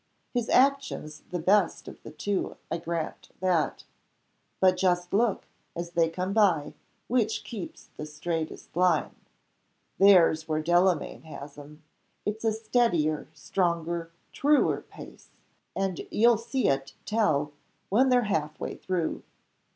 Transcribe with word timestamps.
His 0.33 0.49
action's 0.49 1.19
the 1.29 1.37
best 1.37 1.87
of 1.87 2.01
the 2.01 2.09
two; 2.09 2.57
I 2.71 2.79
grant 2.79 3.29
that. 3.39 3.83
But 4.59 4.75
just 4.75 5.13
look, 5.13 5.45
as 5.75 5.91
they 5.91 6.09
come 6.09 6.33
by, 6.33 6.73
which 7.07 7.43
keeps 7.43 7.85
the 7.97 8.07
straightest 8.07 8.75
line. 8.75 9.15
There's 9.99 10.47
where 10.47 10.63
Delamayn 10.63 11.25
has 11.25 11.53
him! 11.53 11.83
It's 12.25 12.43
a 12.43 12.51
steadier, 12.51 13.27
stronger, 13.35 14.11
truer 14.31 14.81
pace; 14.81 15.29
and 15.75 16.01
you'll 16.09 16.39
see 16.39 16.67
it 16.67 16.95
tell 17.05 17.51
when 17.89 18.09
they're 18.09 18.23
half 18.23 18.59
way 18.59 18.77
through." 18.77 19.21